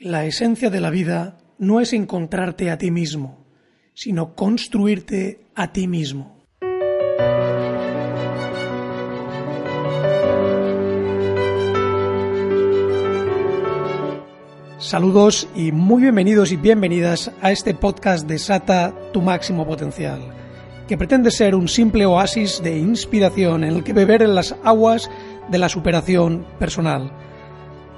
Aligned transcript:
La 0.00 0.26
esencia 0.26 0.70
de 0.70 0.80
la 0.80 0.90
vida 0.90 1.38
no 1.58 1.80
es 1.80 1.92
encontrarte 1.92 2.70
a 2.70 2.78
ti 2.78 2.92
mismo, 2.92 3.44
sino 3.94 4.36
construirte 4.36 5.40
a 5.56 5.72
ti 5.72 5.88
mismo. 5.88 6.44
Saludos 14.78 15.48
y 15.56 15.72
muy 15.72 16.02
bienvenidos 16.02 16.52
y 16.52 16.56
bienvenidas 16.56 17.32
a 17.42 17.50
este 17.50 17.74
podcast 17.74 18.28
de 18.28 18.38
Sata 18.38 18.94
tu 19.12 19.20
máximo 19.20 19.66
potencial, 19.66 20.20
que 20.86 20.96
pretende 20.96 21.32
ser 21.32 21.56
un 21.56 21.66
simple 21.66 22.06
oasis 22.06 22.62
de 22.62 22.78
inspiración 22.78 23.64
en 23.64 23.74
el 23.74 23.82
que 23.82 23.94
beber 23.94 24.22
en 24.22 24.36
las 24.36 24.54
aguas 24.62 25.10
de 25.50 25.58
la 25.58 25.68
superación 25.68 26.46
personal. 26.60 27.10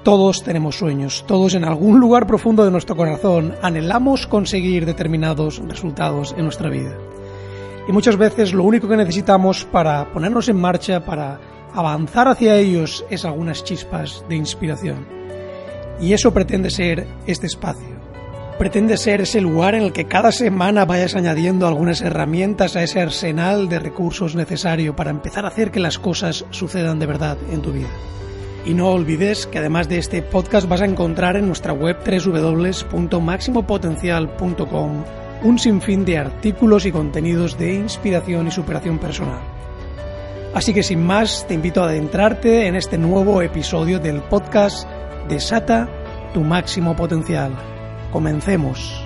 Todos 0.03 0.41
tenemos 0.41 0.77
sueños, 0.77 1.23
todos 1.27 1.53
en 1.53 1.63
algún 1.63 1.99
lugar 1.99 2.25
profundo 2.25 2.65
de 2.65 2.71
nuestro 2.71 2.95
corazón 2.95 3.53
anhelamos 3.61 4.25
conseguir 4.25 4.87
determinados 4.87 5.61
resultados 5.67 6.33
en 6.35 6.45
nuestra 6.45 6.71
vida. 6.71 6.97
Y 7.87 7.91
muchas 7.91 8.17
veces 8.17 8.51
lo 8.51 8.63
único 8.63 8.87
que 8.87 8.97
necesitamos 8.97 9.63
para 9.63 10.11
ponernos 10.11 10.49
en 10.49 10.59
marcha, 10.59 11.05
para 11.05 11.39
avanzar 11.75 12.27
hacia 12.27 12.55
ellos, 12.55 13.05
es 13.11 13.25
algunas 13.25 13.63
chispas 13.63 14.25
de 14.27 14.37
inspiración. 14.37 15.05
Y 16.01 16.13
eso 16.13 16.33
pretende 16.33 16.71
ser 16.71 17.05
este 17.27 17.45
espacio. 17.45 18.01
Pretende 18.57 18.97
ser 18.97 19.21
ese 19.21 19.39
lugar 19.39 19.75
en 19.75 19.83
el 19.83 19.93
que 19.93 20.05
cada 20.05 20.31
semana 20.31 20.85
vayas 20.85 21.15
añadiendo 21.15 21.67
algunas 21.67 22.01
herramientas 22.01 22.75
a 22.75 22.81
ese 22.81 23.01
arsenal 23.01 23.69
de 23.69 23.77
recursos 23.77 24.33
necesario 24.33 24.95
para 24.95 25.11
empezar 25.11 25.45
a 25.45 25.49
hacer 25.49 25.69
que 25.69 25.79
las 25.79 25.99
cosas 25.99 26.45
sucedan 26.49 26.97
de 26.97 27.05
verdad 27.05 27.37
en 27.51 27.61
tu 27.61 27.71
vida. 27.71 27.89
Y 28.65 28.73
no 28.73 28.89
olvides 28.89 29.47
que 29.47 29.59
además 29.59 29.89
de 29.89 29.97
este 29.97 30.21
podcast 30.21 30.67
vas 30.67 30.81
a 30.81 30.85
encontrar 30.85 31.35
en 31.35 31.47
nuestra 31.47 31.73
web 31.73 31.97
www.maximopotencial.com 32.05 35.03
un 35.43 35.57
sinfín 35.57 36.05
de 36.05 36.19
artículos 36.19 36.85
y 36.85 36.91
contenidos 36.91 37.57
de 37.57 37.73
inspiración 37.73 38.47
y 38.47 38.51
superación 38.51 38.99
personal. 38.99 39.41
Así 40.53 40.73
que 40.73 40.83
sin 40.83 41.03
más, 41.03 41.45
te 41.47 41.53
invito 41.53 41.81
a 41.81 41.85
adentrarte 41.85 42.67
en 42.67 42.75
este 42.75 42.97
nuevo 42.97 43.41
episodio 43.41 43.99
del 43.99 44.21
podcast 44.21 44.87
Desata 45.27 45.89
tu 46.33 46.41
máximo 46.41 46.95
potencial. 46.95 47.53
Comencemos. 48.11 49.00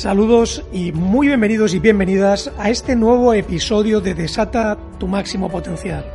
Saludos 0.00 0.64
y 0.72 0.92
muy 0.92 1.26
bienvenidos 1.26 1.74
y 1.74 1.78
bienvenidas 1.78 2.50
a 2.56 2.70
este 2.70 2.96
nuevo 2.96 3.34
episodio 3.34 4.00
de 4.00 4.14
Desata 4.14 4.78
tu 4.98 5.06
máximo 5.06 5.50
potencial. 5.50 6.06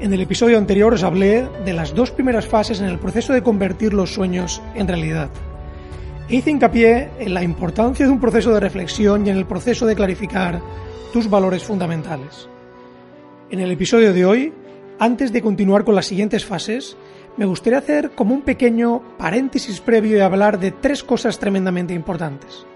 En 0.00 0.12
el 0.12 0.20
episodio 0.20 0.58
anterior 0.58 0.92
os 0.92 1.04
hablé 1.04 1.46
de 1.64 1.74
las 1.74 1.94
dos 1.94 2.10
primeras 2.10 2.48
fases 2.48 2.80
en 2.80 2.86
el 2.86 2.98
proceso 2.98 3.34
de 3.34 3.44
convertir 3.44 3.94
los 3.94 4.12
sueños 4.12 4.60
en 4.74 4.88
realidad 4.88 5.30
hice 6.28 6.50
hincapié 6.50 7.08
en 7.20 7.34
la 7.34 7.44
importancia 7.44 8.04
de 8.04 8.10
un 8.10 8.18
proceso 8.18 8.52
de 8.52 8.58
reflexión 8.58 9.24
y 9.24 9.30
en 9.30 9.36
el 9.36 9.46
proceso 9.46 9.86
de 9.86 9.94
clarificar 9.94 10.60
tus 11.12 11.30
valores 11.30 11.62
fundamentales. 11.62 12.48
En 13.48 13.60
el 13.60 13.70
episodio 13.70 14.12
de 14.12 14.24
hoy, 14.24 14.52
antes 14.98 15.32
de 15.32 15.40
continuar 15.40 15.84
con 15.84 15.94
las 15.94 16.06
siguientes 16.06 16.44
fases, 16.44 16.96
me 17.36 17.46
gustaría 17.46 17.78
hacer 17.78 18.10
como 18.16 18.34
un 18.34 18.42
pequeño 18.42 19.02
paréntesis 19.18 19.80
previo 19.80 20.16
y 20.16 20.20
hablar 20.20 20.58
de 20.58 20.72
tres 20.72 21.04
cosas 21.04 21.38
tremendamente 21.38 21.94
importantes. 21.94 22.66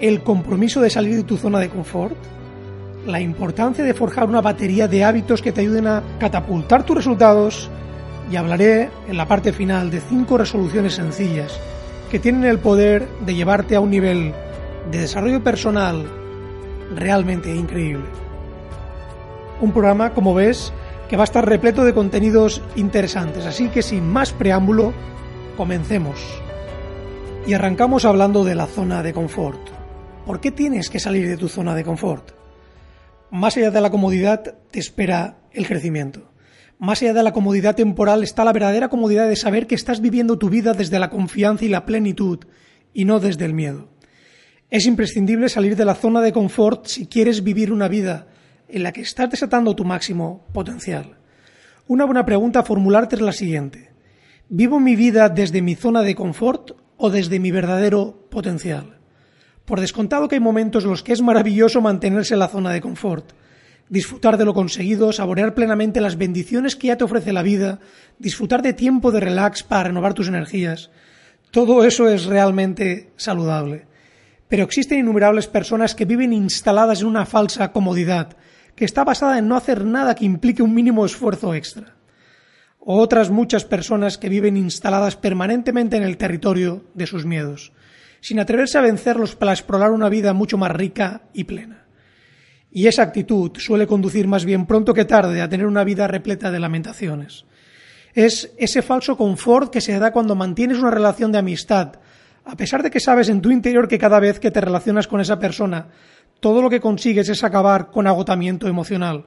El 0.00 0.22
compromiso 0.22 0.80
de 0.80 0.90
salir 0.90 1.16
de 1.16 1.22
tu 1.22 1.36
zona 1.38 1.58
de 1.58 1.70
confort, 1.70 2.14
la 3.06 3.20
importancia 3.20 3.84
de 3.84 3.94
forjar 3.94 4.28
una 4.28 4.40
batería 4.40 4.88
de 4.88 5.04
hábitos 5.04 5.40
que 5.40 5.52
te 5.52 5.62
ayuden 5.62 5.86
a 5.86 6.02
catapultar 6.18 6.84
tus 6.84 6.96
resultados 6.96 7.70
y 8.30 8.36
hablaré 8.36 8.90
en 9.08 9.16
la 9.16 9.26
parte 9.26 9.52
final 9.52 9.90
de 9.90 10.00
cinco 10.00 10.36
resoluciones 10.36 10.94
sencillas 10.94 11.58
que 12.10 12.18
tienen 12.18 12.44
el 12.44 12.58
poder 12.58 13.08
de 13.24 13.34
llevarte 13.34 13.76
a 13.76 13.80
un 13.80 13.90
nivel 13.90 14.34
de 14.90 15.00
desarrollo 15.00 15.42
personal 15.42 16.04
realmente 16.94 17.54
increíble. 17.54 18.04
Un 19.60 19.72
programa, 19.72 20.10
como 20.10 20.34
ves, 20.34 20.72
que 21.08 21.16
va 21.16 21.22
a 21.22 21.24
estar 21.24 21.48
repleto 21.48 21.84
de 21.84 21.94
contenidos 21.94 22.62
interesantes, 22.74 23.46
así 23.46 23.68
que 23.68 23.82
sin 23.82 24.06
más 24.08 24.32
preámbulo, 24.32 24.92
comencemos. 25.56 26.20
Y 27.46 27.54
arrancamos 27.54 28.04
hablando 28.04 28.44
de 28.44 28.54
la 28.54 28.66
zona 28.66 29.02
de 29.02 29.12
confort. 29.12 29.75
¿Por 30.26 30.40
qué 30.40 30.50
tienes 30.50 30.90
que 30.90 30.98
salir 30.98 31.28
de 31.28 31.36
tu 31.36 31.48
zona 31.48 31.76
de 31.76 31.84
confort? 31.84 32.32
Más 33.30 33.56
allá 33.56 33.70
de 33.70 33.80
la 33.80 33.90
comodidad 33.90 34.56
te 34.72 34.80
espera 34.80 35.38
el 35.52 35.68
crecimiento. 35.68 36.32
Más 36.80 37.00
allá 37.00 37.14
de 37.14 37.22
la 37.22 37.32
comodidad 37.32 37.76
temporal 37.76 38.24
está 38.24 38.44
la 38.44 38.52
verdadera 38.52 38.88
comodidad 38.88 39.28
de 39.28 39.36
saber 39.36 39.68
que 39.68 39.76
estás 39.76 40.00
viviendo 40.00 40.36
tu 40.36 40.50
vida 40.50 40.74
desde 40.74 40.98
la 40.98 41.10
confianza 41.10 41.64
y 41.64 41.68
la 41.68 41.86
plenitud 41.86 42.40
y 42.92 43.04
no 43.04 43.20
desde 43.20 43.44
el 43.44 43.54
miedo. 43.54 43.88
Es 44.68 44.86
imprescindible 44.86 45.48
salir 45.48 45.76
de 45.76 45.84
la 45.84 45.94
zona 45.94 46.20
de 46.20 46.32
confort 46.32 46.86
si 46.86 47.06
quieres 47.06 47.44
vivir 47.44 47.70
una 47.70 47.86
vida 47.86 48.26
en 48.66 48.82
la 48.82 48.90
que 48.90 49.02
estás 49.02 49.30
desatando 49.30 49.76
tu 49.76 49.84
máximo 49.84 50.44
potencial. 50.52 51.18
Una 51.86 52.04
buena 52.04 52.26
pregunta 52.26 52.58
a 52.58 52.64
formularte 52.64 53.14
es 53.14 53.22
la 53.22 53.32
siguiente. 53.32 53.92
¿Vivo 54.48 54.80
mi 54.80 54.96
vida 54.96 55.28
desde 55.28 55.62
mi 55.62 55.76
zona 55.76 56.02
de 56.02 56.16
confort 56.16 56.72
o 56.96 57.10
desde 57.10 57.38
mi 57.38 57.52
verdadero 57.52 58.26
potencial? 58.28 58.95
Por 59.66 59.80
descontado 59.80 60.28
que 60.28 60.36
hay 60.36 60.40
momentos 60.40 60.84
en 60.84 60.90
los 60.90 61.02
que 61.02 61.12
es 61.12 61.20
maravilloso 61.20 61.80
mantenerse 61.80 62.34
en 62.34 62.40
la 62.40 62.48
zona 62.48 62.70
de 62.70 62.80
confort, 62.80 63.32
disfrutar 63.88 64.38
de 64.38 64.44
lo 64.44 64.54
conseguido, 64.54 65.12
saborear 65.12 65.54
plenamente 65.54 66.00
las 66.00 66.16
bendiciones 66.16 66.76
que 66.76 66.86
ya 66.86 66.96
te 66.96 67.02
ofrece 67.02 67.32
la 67.32 67.42
vida, 67.42 67.80
disfrutar 68.18 68.62
de 68.62 68.72
tiempo 68.72 69.10
de 69.10 69.20
relax 69.20 69.64
para 69.64 69.84
renovar 69.84 70.14
tus 70.14 70.28
energías. 70.28 70.90
Todo 71.50 71.84
eso 71.84 72.08
es 72.08 72.26
realmente 72.26 73.10
saludable. 73.16 73.86
Pero 74.48 74.62
existen 74.62 75.00
innumerables 75.00 75.48
personas 75.48 75.96
que 75.96 76.04
viven 76.04 76.32
instaladas 76.32 77.00
en 77.00 77.08
una 77.08 77.26
falsa 77.26 77.72
comodidad, 77.72 78.36
que 78.76 78.84
está 78.84 79.02
basada 79.02 79.38
en 79.38 79.48
no 79.48 79.56
hacer 79.56 79.84
nada 79.84 80.14
que 80.14 80.24
implique 80.24 80.62
un 80.62 80.74
mínimo 80.74 81.04
esfuerzo 81.04 81.54
extra. 81.54 81.96
O 82.78 83.00
otras 83.00 83.30
muchas 83.30 83.64
personas 83.64 84.16
que 84.16 84.28
viven 84.28 84.56
instaladas 84.56 85.16
permanentemente 85.16 85.96
en 85.96 86.04
el 86.04 86.18
territorio 86.18 86.84
de 86.94 87.08
sus 87.08 87.24
miedos, 87.24 87.72
sin 88.26 88.40
atreverse 88.40 88.76
a 88.76 88.80
vencerlos 88.80 89.36
para 89.36 89.52
explorar 89.52 89.92
una 89.92 90.08
vida 90.08 90.32
mucho 90.32 90.58
más 90.58 90.72
rica 90.72 91.22
y 91.32 91.44
plena. 91.44 91.84
Y 92.72 92.88
esa 92.88 93.02
actitud 93.02 93.52
suele 93.56 93.86
conducir 93.86 94.26
más 94.26 94.44
bien 94.44 94.66
pronto 94.66 94.94
que 94.94 95.04
tarde 95.04 95.40
a 95.40 95.48
tener 95.48 95.64
una 95.64 95.84
vida 95.84 96.08
repleta 96.08 96.50
de 96.50 96.58
lamentaciones. 96.58 97.44
Es 98.14 98.52
ese 98.58 98.82
falso 98.82 99.16
confort 99.16 99.70
que 99.70 99.80
se 99.80 99.96
da 100.00 100.10
cuando 100.10 100.34
mantienes 100.34 100.78
una 100.78 100.90
relación 100.90 101.30
de 101.30 101.38
amistad, 101.38 102.00
a 102.44 102.56
pesar 102.56 102.82
de 102.82 102.90
que 102.90 102.98
sabes 102.98 103.28
en 103.28 103.40
tu 103.40 103.52
interior 103.52 103.86
que 103.86 103.96
cada 103.96 104.18
vez 104.18 104.40
que 104.40 104.50
te 104.50 104.60
relacionas 104.60 105.06
con 105.06 105.20
esa 105.20 105.38
persona, 105.38 105.90
todo 106.40 106.60
lo 106.60 106.68
que 106.68 106.80
consigues 106.80 107.28
es 107.28 107.44
acabar 107.44 107.92
con 107.92 108.08
agotamiento 108.08 108.66
emocional, 108.66 109.26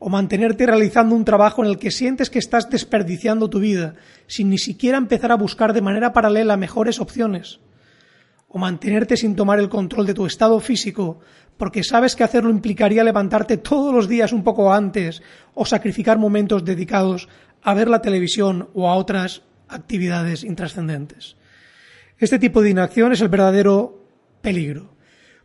o 0.00 0.08
mantenerte 0.08 0.66
realizando 0.66 1.14
un 1.14 1.24
trabajo 1.24 1.62
en 1.62 1.70
el 1.70 1.78
que 1.78 1.92
sientes 1.92 2.30
que 2.30 2.40
estás 2.40 2.68
desperdiciando 2.68 3.48
tu 3.48 3.60
vida, 3.60 3.94
sin 4.26 4.50
ni 4.50 4.58
siquiera 4.58 4.98
empezar 4.98 5.30
a 5.30 5.36
buscar 5.36 5.72
de 5.72 5.82
manera 5.82 6.12
paralela 6.12 6.56
mejores 6.56 6.98
opciones, 6.98 7.60
o 8.54 8.58
mantenerte 8.58 9.16
sin 9.16 9.34
tomar 9.34 9.58
el 9.58 9.68
control 9.68 10.06
de 10.06 10.14
tu 10.14 10.26
estado 10.26 10.60
físico, 10.60 11.18
porque 11.56 11.82
sabes 11.82 12.14
que 12.14 12.22
hacerlo 12.22 12.50
implicaría 12.50 13.02
levantarte 13.02 13.56
todos 13.56 13.92
los 13.92 14.08
días 14.08 14.32
un 14.32 14.44
poco 14.44 14.72
antes 14.72 15.22
o 15.54 15.66
sacrificar 15.66 16.18
momentos 16.18 16.64
dedicados 16.64 17.28
a 17.64 17.74
ver 17.74 17.88
la 17.88 18.00
televisión 18.00 18.68
o 18.72 18.88
a 18.88 18.94
otras 18.94 19.42
actividades 19.66 20.44
intrascendentes. 20.44 21.34
Este 22.16 22.38
tipo 22.38 22.62
de 22.62 22.70
inacción 22.70 23.10
es 23.10 23.20
el 23.22 23.28
verdadero 23.28 24.06
peligro. 24.40 24.94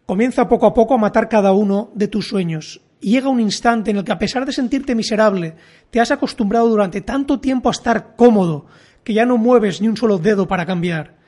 Comienza 0.06 0.48
poco 0.48 0.68
a 0.68 0.76
poco 0.76 0.94
a 0.94 1.00
matar 1.00 1.30
cada 1.30 1.52
uno 1.52 1.90
de 1.96 2.10
tus 2.10 2.28
sueños 2.28 2.80
y 3.02 3.14
llega 3.14 3.30
un 3.30 3.40
instante 3.40 3.90
en 3.90 3.98
el 3.98 4.04
que 4.04 4.12
a 4.12 4.20
pesar 4.20 4.46
de 4.46 4.54
sentirte 4.54 4.94
miserable, 4.94 5.56
te 5.90 6.00
has 6.00 6.12
acostumbrado 6.12 6.70
durante 6.70 7.02
tanto 7.02 7.40
tiempo 7.40 7.70
a 7.70 7.72
estar 7.72 8.16
cómodo 8.16 8.68
que 9.04 9.16
ya 9.16 9.26
no 9.26 9.38
mueves 9.38 9.82
ni 9.82 9.88
un 9.88 9.98
solo 9.98 10.20
dedo 10.20 10.48
para 10.48 10.68
cambiar. 10.68 11.19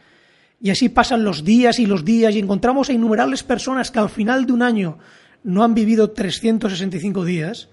Y 0.61 0.69
así 0.69 0.89
pasan 0.89 1.23
los 1.23 1.43
días 1.43 1.79
y 1.79 1.85
los 1.85 2.05
días 2.05 2.35
y 2.35 2.39
encontramos 2.39 2.89
a 2.89 2.93
innumerables 2.93 3.43
personas 3.43 3.89
que 3.89 3.99
al 3.99 4.09
final 4.09 4.45
de 4.45 4.53
un 4.53 4.61
año 4.61 4.99
no 5.43 5.63
han 5.63 5.73
vivido 5.73 6.11
365 6.11 7.25
días, 7.25 7.69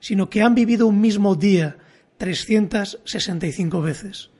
sino 0.00 0.28
que 0.28 0.42
han 0.42 0.54
vivido 0.54 0.88
un 0.88 1.00
mismo 1.00 1.36
día 1.36 1.76
365 2.18 3.80
veces. 3.80 4.30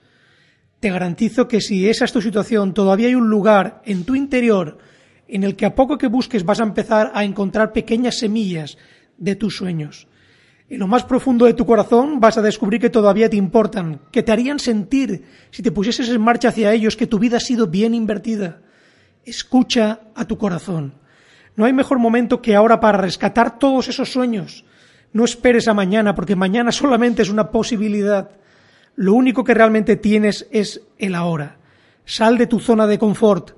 Te 0.81 0.91
garantizo 0.91 1.47
que 1.47 1.61
si 1.61 1.89
esa 1.89 2.05
es 2.05 2.13
tu 2.13 2.21
situación, 2.21 2.75
todavía 2.75 3.07
hay 3.07 3.15
un 3.15 3.31
lugar 3.31 3.83
en 3.85 4.05
tu 4.05 4.17
interior 4.17 4.79
en 5.29 5.45
el 5.45 5.55
que 5.55 5.65
a 5.65 5.77
poco 5.77 5.97
que 5.97 6.09
busques 6.09 6.45
vas 6.45 6.59
a 6.59 6.65
empezar 6.65 7.13
a 7.15 7.23
encontrar 7.25 7.73
pequeñas 7.73 8.19
semillas 8.19 8.79
de 9.17 9.37
tus 9.37 9.57
sueños. 9.57 10.09
En 10.73 10.79
lo 10.79 10.87
más 10.87 11.05
profundo 11.05 11.45
de 11.45 11.53
tu 11.53 11.67
corazón 11.67 12.19
vas 12.19 12.39
a 12.39 12.41
descubrir 12.41 12.81
que 12.81 12.89
todavía 12.89 13.29
te 13.29 13.37
importan, 13.37 14.01
que 14.11 14.23
te 14.23 14.33
harían 14.33 14.59
sentir, 14.59 15.23
si 15.51 15.63
te 15.63 15.71
pusieses 15.71 16.09
en 16.09 16.23
marcha 16.23 16.49
hacia 16.49 16.73
ellos, 16.73 16.97
que 16.97 17.07
tu 17.07 17.19
vida 17.19 17.37
ha 17.37 17.41
sido 17.41 17.67
bien 17.67 17.93
invertida. 17.93 18.63
Escucha 19.23 20.01
a 20.15 20.25
tu 20.25 20.39
corazón. 20.39 20.95
No 21.57 21.67
hay 21.67 21.75
mejor 21.75 21.99
momento 21.99 22.41
que 22.41 22.57
ahora 22.57 22.81
para 22.81 22.97
rescatar 22.97 23.59
todos 23.59 23.89
esos 23.89 24.11
sueños. 24.11 24.65
No 25.13 25.27
esperes 25.27 25.69
a 25.69 25.75
mañana, 25.75 26.15
porque 26.15 26.37
mañana 26.37 26.73
solamente 26.73 27.21
es 27.21 27.29
una 27.29 27.51
posibilidad. 27.51 28.31
Lo 28.97 29.13
único 29.13 29.45
que 29.45 29.53
realmente 29.53 29.97
tienes 29.97 30.49
es 30.53 30.81
el 30.97 31.15
ahora. 31.15 31.59
Sal 32.07 32.39
de 32.39 32.47
tu 32.47 32.61
zona 32.61 32.87
de 32.87 32.99
confort. 32.99 33.51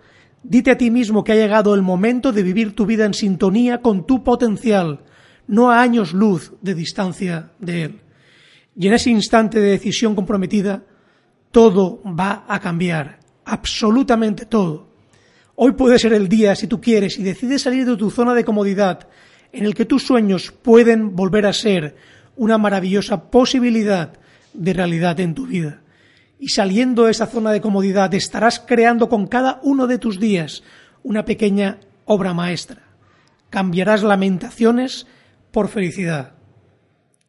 Dite 0.43 0.72
a 0.72 0.78
ti 0.78 0.90
mismo 0.90 1.22
que 1.22 1.31
ha 1.31 1.37
llegado 1.37 1.76
el 1.76 1.82
momento 1.82 2.32
de 2.32 2.43
vivir 2.43 2.75
tu 2.75 2.87
vida 2.87 3.05
en 3.05 3.14
sintonía 3.14 3.82
con 3.82 4.05
tu 4.05 4.25
potencial, 4.25 5.05
no 5.46 5.70
a 5.70 5.81
años 5.81 6.12
luz 6.12 6.52
de 6.62 6.75
distancia 6.75 7.50
de 7.58 7.82
él. 7.82 8.00
Y 8.76 8.88
en 8.88 8.94
ese 8.94 9.11
instante 9.11 9.61
de 9.61 9.70
decisión 9.70 10.14
comprometida, 10.14 10.82
todo 11.50 12.02
va 12.05 12.44
a 12.49 12.58
cambiar, 12.61 13.20
absolutamente 13.44 14.46
todo. 14.46 14.88
Hoy 15.55 15.73
puede 15.73 15.99
ser 15.99 16.12
el 16.12 16.29
día, 16.29 16.56
si 16.56 16.67
tú 16.67 16.81
quieres, 16.81 17.19
y 17.19 17.23
decides 17.23 17.62
salir 17.62 17.87
de 17.87 17.96
tu 17.96 18.11
zona 18.11 18.35
de 18.35 18.44
comodidad, 18.44 19.06
en 19.52 19.64
el 19.64 19.75
que 19.75 19.85
tus 19.85 20.05
sueños 20.05 20.50
pueden 20.50 21.14
volver 21.14 21.46
a 21.46 21.52
ser 21.52 21.94
una 22.37 22.58
maravillosa 22.58 23.31
posibilidad 23.31 24.14
de 24.52 24.73
realidad 24.73 25.20
en 25.20 25.35
tu 25.35 25.46
vida. 25.46 25.82
Y 26.41 26.49
saliendo 26.49 27.05
de 27.05 27.12
esa 27.12 27.26
zona 27.26 27.52
de 27.52 27.61
comodidad 27.61 28.12
estarás 28.14 28.58
creando 28.58 29.08
con 29.08 29.29
cada 29.29 29.61
uno 29.62 29.87
de 29.87 29.99
tus 29.99 30.19
días 30.19 30.64
una 31.05 31.25
pequeña 31.25 31.79
obra 32.05 32.35
maestra. 32.35 32.82
Cambiarás 33.50 34.02
lamentaciones 34.02 35.06
por 35.54 35.68
felicidad. 35.68 36.32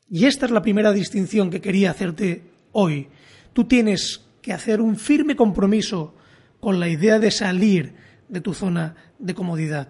Y 0.10 0.26
esta 0.26 0.48
es 0.48 0.52
la 0.52 0.64
primera 0.64 0.92
distinción 0.92 1.52
que 1.52 1.62
quería 1.62 1.92
hacerte 1.92 2.44
hoy. 2.72 3.08
Tú 3.54 3.66
tienes 3.66 4.26
que 4.42 4.52
hacer 4.52 4.82
un 4.82 4.98
firme 4.98 5.36
compromiso 5.36 6.16
con 6.60 6.80
la 6.80 6.90
idea 6.90 7.20
de 7.20 7.30
salir 7.30 7.94
de 8.28 8.42
tu 8.42 8.56
zona 8.56 8.96
de 9.20 9.36
comodidad. 9.36 9.90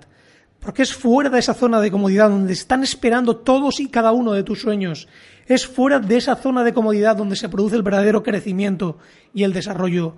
Porque 0.60 0.82
es 0.82 0.94
fuera 0.94 1.30
de 1.30 1.40
esa 1.40 1.54
zona 1.54 1.80
de 1.80 1.92
comodidad 1.92 2.30
donde 2.30 2.52
están 2.52 2.84
esperando 2.84 3.38
todos 3.38 3.80
y 3.80 3.88
cada 3.88 4.12
uno 4.12 4.34
de 4.34 4.44
tus 4.44 4.60
sueños 4.60 5.08
es 5.48 5.66
fuera 5.66 6.00
de 6.00 6.18
esa 6.18 6.36
zona 6.36 6.66
de 6.66 6.74
comodidad 6.74 7.16
donde 7.16 7.38
se 7.38 7.48
produce 7.48 7.78
el 7.78 7.84
verdadero 7.84 8.22
crecimiento 8.22 8.98
y 9.34 9.44
el 9.44 9.54
desarrollo 9.54 10.18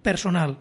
personal. 0.00 0.56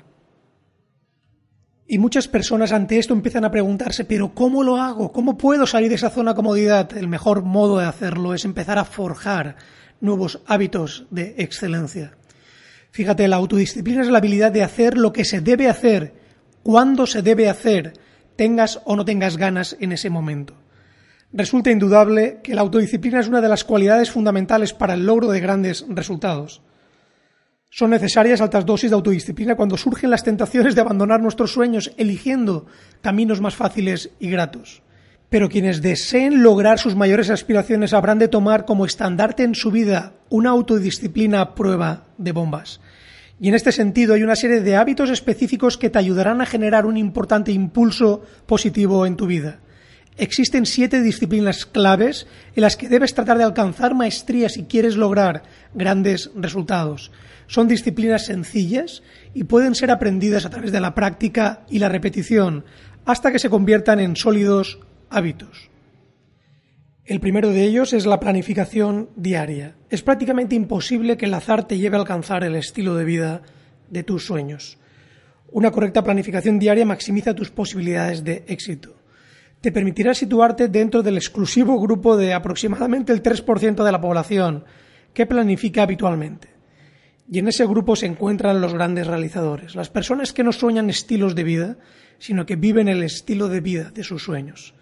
Y 1.89 1.99
muchas 1.99 2.27
personas 2.27 2.73
ante 2.73 2.99
esto 2.99 3.13
empiezan 3.13 3.45
a 3.45 3.51
preguntarse, 3.51 4.03
pero 4.03 4.33
¿cómo 4.33 4.61
lo 4.61 4.75
hago? 4.75 5.13
¿Cómo 5.13 5.37
puedo 5.37 5.65
salir 5.65 5.87
de 5.87 5.95
esa 5.95 6.09
zona 6.09 6.31
de 6.31 6.35
comodidad? 6.35 6.97
El 6.97 7.07
mejor 7.07 7.43
modo 7.43 7.79
de 7.79 7.85
hacerlo 7.85 8.33
es 8.33 8.43
empezar 8.43 8.77
a 8.77 8.83
forjar 8.83 9.55
nuevos 10.01 10.41
hábitos 10.47 11.05
de 11.11 11.35
excelencia. 11.37 12.17
Fíjate, 12.91 13.27
la 13.29 13.37
autodisciplina 13.37 14.01
es 14.01 14.09
la 14.09 14.17
habilidad 14.17 14.51
de 14.51 14.63
hacer 14.63 14.97
lo 14.97 15.13
que 15.13 15.23
se 15.23 15.39
debe 15.39 15.69
hacer, 15.69 16.13
cuando 16.61 17.05
se 17.05 17.21
debe 17.21 17.47
hacer, 17.49 17.93
tengas 18.35 18.81
o 18.83 18.97
no 18.97 19.05
tengas 19.05 19.37
ganas 19.37 19.77
en 19.79 19.93
ese 19.93 20.09
momento. 20.09 20.55
Resulta 21.31 21.71
indudable 21.71 22.39
que 22.43 22.53
la 22.53 22.61
autodisciplina 22.61 23.21
es 23.21 23.27
una 23.27 23.39
de 23.39 23.49
las 23.49 23.63
cualidades 23.63 24.11
fundamentales 24.11 24.73
para 24.73 24.93
el 24.93 25.05
logro 25.05 25.29
de 25.29 25.39
grandes 25.39 25.85
resultados. 25.87 26.61
Son 27.77 27.91
necesarias 27.91 28.41
altas 28.41 28.65
dosis 28.65 28.89
de 28.89 28.95
autodisciplina 28.95 29.53
cuando 29.53 29.77
surgen 29.77 30.09
las 30.09 30.23
tentaciones 30.23 30.73
de 30.73 30.81
abandonar 30.81 31.21
nuestros 31.21 31.51
sueños 31.51 31.91
eligiendo 31.97 32.65
caminos 33.01 33.39
más 33.39 33.55
fáciles 33.55 34.09
y 34.19 34.31
gratos. 34.31 34.81
Pero 35.29 35.47
quienes 35.47 35.83
deseen 35.83 36.41
lograr 36.41 36.79
sus 36.79 36.95
mayores 36.95 37.29
aspiraciones 37.29 37.93
habrán 37.93 38.17
de 38.17 38.29
tomar 38.29 38.65
como 38.65 38.83
estandarte 38.83 39.43
en 39.43 39.53
su 39.53 39.69
vida 39.69 40.13
una 40.29 40.49
autodisciplina 40.49 41.39
a 41.39 41.53
prueba 41.53 42.07
de 42.17 42.31
bombas. 42.31 42.81
Y 43.39 43.49
en 43.49 43.53
este 43.53 43.71
sentido 43.71 44.15
hay 44.15 44.23
una 44.23 44.35
serie 44.35 44.61
de 44.61 44.75
hábitos 44.75 45.11
específicos 45.11 45.77
que 45.77 45.91
te 45.91 45.99
ayudarán 45.99 46.41
a 46.41 46.47
generar 46.47 46.87
un 46.87 46.97
importante 46.97 47.51
impulso 47.51 48.23
positivo 48.47 49.05
en 49.05 49.17
tu 49.17 49.27
vida. 49.27 49.59
Existen 50.17 50.65
siete 50.65 51.03
disciplinas 51.03 51.67
claves 51.67 52.25
en 52.55 52.63
las 52.63 52.75
que 52.75 52.89
debes 52.89 53.13
tratar 53.13 53.37
de 53.37 53.43
alcanzar 53.43 53.93
maestría 53.93 54.49
si 54.49 54.63
quieres 54.63 54.97
lograr 54.97 55.43
grandes 55.75 56.31
resultados. 56.35 57.11
Son 57.45 57.67
disciplinas 57.67 58.25
sencillas 58.25 59.03
y 59.35 59.43
pueden 59.43 59.75
ser 59.75 59.91
aprendidas 59.91 60.45
a 60.45 60.49
través 60.49 60.71
de 60.71 60.81
la 60.81 60.95
práctica 60.95 61.65
y 61.69 61.77
la 61.77 61.89
repetición 61.89 62.65
hasta 63.05 63.31
que 63.31 63.37
se 63.37 63.51
conviertan 63.51 63.99
en 63.99 64.15
sólidos 64.15 64.79
hábitos. 65.11 65.69
El 67.05 67.19
primero 67.19 67.49
de 67.51 67.63
ellos 67.63 67.93
es 67.93 68.07
la 68.07 68.19
planificación 68.19 69.11
diaria. 69.15 69.75
Es 69.91 70.01
prácticamente 70.01 70.55
imposible 70.55 71.15
que 71.15 71.27
el 71.27 71.33
azar 71.35 71.67
te 71.67 71.77
lleve 71.77 71.95
a 71.95 71.99
alcanzar 71.99 72.43
el 72.43 72.55
estilo 72.55 72.95
de 72.95 73.05
vida 73.05 73.43
de 73.91 74.03
tus 74.03 74.25
sueños. 74.25 74.79
Una 75.51 75.71
correcta 75.71 76.03
planificación 76.03 76.57
diaria 76.57 76.85
maximiza 76.85 77.35
tus 77.35 77.51
posibilidades 77.51 78.23
de 78.23 78.43
éxito 78.47 78.96
te 79.67 79.73
permitirá 79.73 80.13
situarte 80.13 80.69
dentro 80.69 81.03
del 81.03 81.17
exclusivo 81.17 81.77
grupo 81.77 82.15
de 82.15 82.33
aproximadamente 82.33 83.11
el 83.11 83.21
3% 83.21 83.83
de 83.83 83.91
la 83.91 83.99
población 83.99 84.63
que 85.13 85.25
planifica 85.25 85.83
habitualmente. 85.83 86.47
Y 87.29 87.39
en 87.39 87.49
ese 87.49 87.65
grupo 87.65 87.97
se 87.97 88.05
encuentran 88.05 88.61
los 88.61 88.73
grandes 88.73 89.07
realizadores, 89.07 89.75
las 89.75 89.89
personas 89.89 90.31
que 90.31 90.45
no 90.45 90.53
sueñan 90.53 90.89
estilos 90.89 91.35
de 91.35 91.43
vida, 91.43 91.77
sino 92.17 92.45
que 92.45 92.55
viven 92.55 92.87
el 92.87 93.03
estilo 93.03 93.49
de 93.49 93.59
vida 93.59 93.91
de 93.91 94.05
sus 94.05 94.23
sueños. 94.23 94.73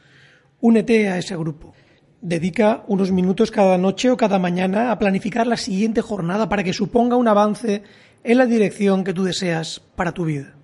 Únete 0.62 1.10
a 1.10 1.18
ese 1.18 1.36
grupo. 1.36 1.74
Dedica 2.22 2.84
unos 2.88 3.12
minutos 3.12 3.50
cada 3.50 3.80
noche 3.80 4.12
o 4.12 4.18
cada 4.18 4.38
mañana 4.38 4.92
a 4.92 5.00
planificar 5.00 5.48
la 5.48 5.58
siguiente 5.58 6.02
jornada 6.02 6.48
para 6.48 6.64
que 6.64 6.74
suponga 6.74 7.16
un 7.16 7.28
avance 7.28 7.82
en 8.24 8.38
la 8.38 8.46
dirección 8.46 9.04
que 9.04 9.16
tú 9.16 9.24
deseas 9.24 9.80
para 9.96 10.12
tu 10.12 10.26
vida. 10.26 10.55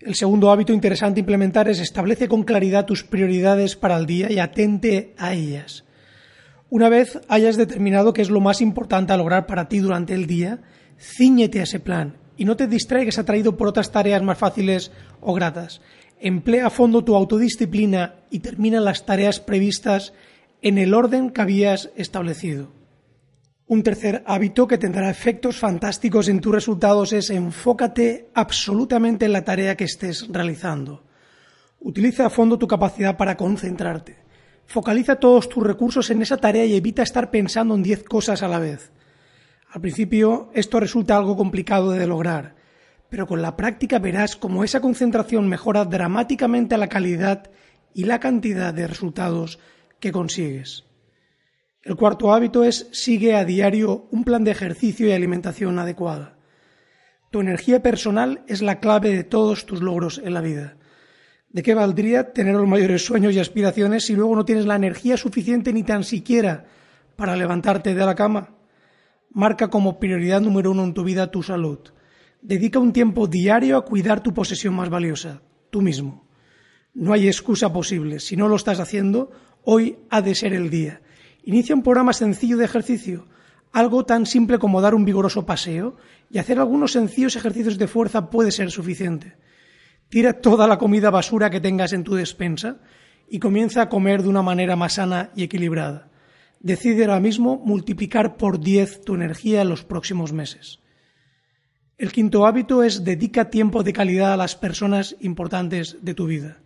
El 0.00 0.14
segundo 0.14 0.52
hábito 0.52 0.72
interesante 0.72 1.18
implementar 1.18 1.68
es 1.68 1.80
establece 1.80 2.28
con 2.28 2.44
claridad 2.44 2.86
tus 2.86 3.02
prioridades 3.02 3.74
para 3.74 3.96
el 3.96 4.06
día 4.06 4.30
y 4.30 4.38
atente 4.38 5.12
a 5.18 5.34
ellas. 5.34 5.84
Una 6.70 6.88
vez 6.88 7.18
hayas 7.28 7.56
determinado 7.56 8.12
qué 8.12 8.22
es 8.22 8.30
lo 8.30 8.40
más 8.40 8.60
importante 8.60 9.12
a 9.12 9.16
lograr 9.16 9.46
para 9.46 9.68
ti 9.68 9.78
durante 9.80 10.14
el 10.14 10.26
día, 10.26 10.60
ciñete 10.98 11.58
a 11.58 11.64
ese 11.64 11.80
plan 11.80 12.16
y 12.36 12.44
no 12.44 12.56
te 12.56 12.68
distraigas 12.68 13.18
atraído 13.18 13.56
por 13.56 13.66
otras 13.66 13.90
tareas 13.90 14.22
más 14.22 14.38
fáciles 14.38 14.92
o 15.20 15.34
gratas. 15.34 15.80
Emplea 16.20 16.68
a 16.68 16.70
fondo 16.70 17.02
tu 17.02 17.16
autodisciplina 17.16 18.20
y 18.30 18.38
termina 18.38 18.80
las 18.80 19.04
tareas 19.04 19.40
previstas 19.40 20.12
en 20.62 20.78
el 20.78 20.94
orden 20.94 21.30
que 21.30 21.40
habías 21.40 21.90
establecido. 21.96 22.77
Un 23.70 23.82
tercer 23.82 24.22
hábito 24.24 24.66
que 24.66 24.78
tendrá 24.78 25.10
efectos 25.10 25.58
fantásticos 25.58 26.28
en 26.28 26.40
tus 26.40 26.54
resultados 26.54 27.12
es 27.12 27.28
enfócate 27.28 28.30
absolutamente 28.32 29.26
en 29.26 29.34
la 29.34 29.44
tarea 29.44 29.76
que 29.76 29.84
estés 29.84 30.26
realizando. 30.30 31.04
Utiliza 31.80 32.24
a 32.24 32.30
fondo 32.30 32.56
tu 32.56 32.66
capacidad 32.66 33.18
para 33.18 33.36
concentrarte. 33.36 34.16
Focaliza 34.64 35.16
todos 35.16 35.50
tus 35.50 35.62
recursos 35.62 36.08
en 36.08 36.22
esa 36.22 36.38
tarea 36.38 36.64
y 36.64 36.76
evita 36.76 37.02
estar 37.02 37.30
pensando 37.30 37.74
en 37.74 37.82
diez 37.82 38.04
cosas 38.04 38.42
a 38.42 38.48
la 38.48 38.58
vez. 38.58 38.90
Al 39.70 39.82
principio 39.82 40.48
esto 40.54 40.80
resulta 40.80 41.18
algo 41.18 41.36
complicado 41.36 41.90
de 41.90 42.06
lograr, 42.06 42.54
pero 43.10 43.26
con 43.26 43.42
la 43.42 43.54
práctica 43.54 43.98
verás 43.98 44.34
cómo 44.36 44.64
esa 44.64 44.80
concentración 44.80 45.46
mejora 45.46 45.84
dramáticamente 45.84 46.78
la 46.78 46.88
calidad 46.88 47.50
y 47.92 48.04
la 48.04 48.18
cantidad 48.18 48.72
de 48.72 48.86
resultados 48.86 49.58
que 50.00 50.10
consigues. 50.10 50.87
El 51.82 51.94
cuarto 51.94 52.32
hábito 52.32 52.64
es 52.64 52.88
sigue 52.92 53.34
a 53.34 53.44
diario 53.44 54.08
un 54.10 54.24
plan 54.24 54.42
de 54.42 54.50
ejercicio 54.50 55.06
y 55.06 55.12
alimentación 55.12 55.78
adecuada. 55.78 56.36
Tu 57.30 57.40
energía 57.40 57.82
personal 57.82 58.42
es 58.48 58.62
la 58.62 58.80
clave 58.80 59.14
de 59.14 59.22
todos 59.22 59.64
tus 59.64 59.80
logros 59.80 60.20
en 60.24 60.34
la 60.34 60.40
vida. 60.40 60.76
¿De 61.50 61.62
qué 61.62 61.74
valdría 61.74 62.32
tener 62.32 62.54
los 62.54 62.66
mayores 62.66 63.04
sueños 63.04 63.34
y 63.34 63.38
aspiraciones 63.38 64.04
si 64.04 64.14
luego 64.14 64.34
no 64.34 64.44
tienes 64.44 64.66
la 64.66 64.76
energía 64.76 65.16
suficiente 65.16 65.72
ni 65.72 65.82
tan 65.82 66.04
siquiera 66.04 66.66
para 67.16 67.36
levantarte 67.36 67.94
de 67.94 68.04
la 68.04 68.14
cama? 68.14 68.56
Marca 69.30 69.68
como 69.68 70.00
prioridad 70.00 70.40
número 70.40 70.72
uno 70.72 70.84
en 70.84 70.94
tu 70.94 71.04
vida 71.04 71.30
tu 71.30 71.42
salud. 71.42 71.78
Dedica 72.42 72.78
un 72.78 72.92
tiempo 72.92 73.26
diario 73.28 73.76
a 73.76 73.84
cuidar 73.84 74.22
tu 74.22 74.34
posesión 74.34 74.74
más 74.74 74.90
valiosa, 74.90 75.42
tú 75.70 75.80
mismo. 75.80 76.28
No 76.92 77.12
hay 77.12 77.28
excusa 77.28 77.72
posible. 77.72 78.20
Si 78.20 78.36
no 78.36 78.48
lo 78.48 78.56
estás 78.56 78.80
haciendo, 78.80 79.30
hoy 79.64 79.98
ha 80.10 80.22
de 80.22 80.34
ser 80.34 80.52
el 80.52 80.70
día. 80.70 81.02
Inicia 81.48 81.74
un 81.74 81.82
programa 81.82 82.12
sencillo 82.12 82.58
de 82.58 82.66
ejercicio, 82.66 83.24
algo 83.72 84.04
tan 84.04 84.26
simple 84.26 84.58
como 84.58 84.82
dar 84.82 84.94
un 84.94 85.06
vigoroso 85.06 85.46
paseo 85.46 85.96
y 86.30 86.36
hacer 86.36 86.58
algunos 86.58 86.92
sencillos 86.92 87.36
ejercicios 87.36 87.78
de 87.78 87.88
fuerza 87.88 88.28
puede 88.28 88.50
ser 88.50 88.70
suficiente. 88.70 89.32
Tira 90.10 90.42
toda 90.42 90.66
la 90.66 90.76
comida 90.76 91.08
basura 91.08 91.48
que 91.48 91.62
tengas 91.62 91.94
en 91.94 92.04
tu 92.04 92.16
despensa 92.16 92.76
y 93.30 93.38
comienza 93.38 93.80
a 93.80 93.88
comer 93.88 94.22
de 94.22 94.28
una 94.28 94.42
manera 94.42 94.76
más 94.76 94.96
sana 94.96 95.30
y 95.34 95.42
equilibrada. 95.42 96.10
Decide 96.60 97.04
ahora 97.04 97.18
mismo 97.18 97.56
multiplicar 97.64 98.36
por 98.36 98.60
10 98.60 99.06
tu 99.06 99.14
energía 99.14 99.62
en 99.62 99.70
los 99.70 99.84
próximos 99.84 100.34
meses. 100.34 100.80
El 101.96 102.12
quinto 102.12 102.44
hábito 102.44 102.82
es 102.82 103.04
dedica 103.04 103.48
tiempo 103.48 103.82
de 103.82 103.94
calidad 103.94 104.34
a 104.34 104.36
las 104.36 104.54
personas 104.54 105.16
importantes 105.20 105.96
de 106.02 106.12
tu 106.12 106.26
vida. 106.26 106.58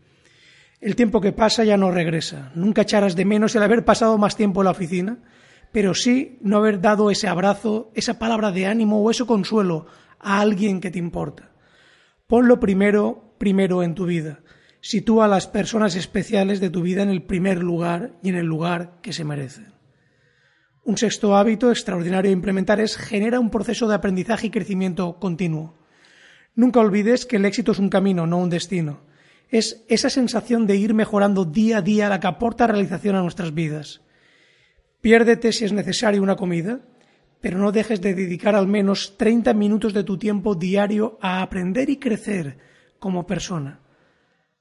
El 0.82 0.96
tiempo 0.96 1.20
que 1.20 1.30
pasa 1.30 1.62
ya 1.62 1.76
no 1.76 1.92
regresa. 1.92 2.50
Nunca 2.56 2.82
echarás 2.82 3.14
de 3.14 3.24
menos 3.24 3.54
el 3.54 3.62
haber 3.62 3.84
pasado 3.84 4.18
más 4.18 4.36
tiempo 4.36 4.62
en 4.62 4.64
la 4.64 4.72
oficina, 4.72 5.18
pero 5.70 5.94
sí 5.94 6.38
no 6.42 6.56
haber 6.56 6.80
dado 6.80 7.12
ese 7.12 7.28
abrazo, 7.28 7.92
esa 7.94 8.18
palabra 8.18 8.50
de 8.50 8.66
ánimo 8.66 9.00
o 9.00 9.08
ese 9.08 9.24
consuelo 9.24 9.86
a 10.18 10.40
alguien 10.40 10.80
que 10.80 10.90
te 10.90 10.98
importa. 10.98 11.52
Ponlo 12.26 12.58
primero, 12.58 13.36
primero 13.38 13.84
en 13.84 13.94
tu 13.94 14.06
vida. 14.06 14.40
Sitúa 14.80 15.26
a 15.26 15.28
las 15.28 15.46
personas 15.46 15.94
especiales 15.94 16.58
de 16.58 16.68
tu 16.68 16.82
vida 16.82 17.04
en 17.04 17.10
el 17.10 17.22
primer 17.22 17.62
lugar 17.62 18.18
y 18.20 18.30
en 18.30 18.34
el 18.34 18.46
lugar 18.46 18.98
que 19.02 19.12
se 19.12 19.22
merecen. 19.22 19.74
Un 20.82 20.98
sexto 20.98 21.36
hábito 21.36 21.70
extraordinario 21.70 22.28
a 22.28 22.34
implementar 22.34 22.80
es 22.80 22.96
genera 22.96 23.38
un 23.38 23.50
proceso 23.50 23.86
de 23.86 23.94
aprendizaje 23.94 24.48
y 24.48 24.50
crecimiento 24.50 25.20
continuo. 25.20 25.78
Nunca 26.56 26.80
olvides 26.80 27.24
que 27.24 27.36
el 27.36 27.44
éxito 27.44 27.70
es 27.70 27.78
un 27.78 27.88
camino, 27.88 28.26
no 28.26 28.38
un 28.38 28.50
destino. 28.50 29.11
Es 29.52 29.84
esa 29.88 30.08
sensación 30.08 30.66
de 30.66 30.76
ir 30.76 30.94
mejorando 30.94 31.44
día 31.44 31.78
a 31.78 31.82
día 31.82 32.08
la 32.08 32.18
que 32.18 32.26
aporta 32.26 32.66
realización 32.66 33.16
a 33.16 33.20
nuestras 33.20 33.52
vidas. 33.52 34.00
Piérdete 35.02 35.52
si 35.52 35.66
es 35.66 35.72
necesario 35.72 36.22
una 36.22 36.36
comida, 36.36 36.80
pero 37.42 37.58
no 37.58 37.70
dejes 37.70 38.00
de 38.00 38.14
dedicar 38.14 38.56
al 38.56 38.66
menos 38.66 39.18
30 39.18 39.52
minutos 39.52 39.92
de 39.92 40.04
tu 40.04 40.16
tiempo 40.16 40.54
diario 40.54 41.18
a 41.20 41.42
aprender 41.42 41.90
y 41.90 41.98
crecer 41.98 42.56
como 42.98 43.26
persona. 43.26 43.80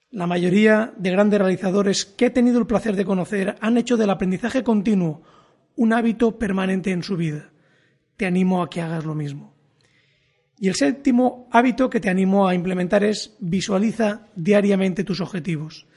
La 0.10 0.27
mayoría 0.27 0.93
de 0.98 1.12
grandes 1.12 1.39
realizadores 1.39 2.03
que 2.03 2.25
he 2.25 2.29
tenido 2.29 2.60
el 2.60 2.67
placer 2.67 2.98
de 2.98 3.05
conocer 3.05 3.55
han 3.62 3.77
hecho 3.77 3.95
del 3.95 4.10
aprendizaje 4.10 4.62
continuo 4.62 5.21
un 5.77 5.93
hábito 5.93 6.38
permanente 6.38 6.91
en 6.91 7.01
su 7.01 7.15
vida. 7.15 7.51
Te 8.17 8.25
animo 8.25 8.62
a 8.62 8.69
que 8.69 8.81
hagas 8.81 9.05
lo 9.05 9.15
mismo. 9.15 9.53
Y 10.62 10.68
el 10.68 10.75
séptimo 10.75 11.50
hábito 11.51 11.89
que 11.89 12.00
te 12.00 12.08
animo 12.08 12.48
a 12.48 12.53
implementar 12.53 13.03
es 13.03 13.36
visualiza 13.39 14.27
diariamente 14.36 15.03
tus 15.03 15.20
objetivos. 15.20 15.88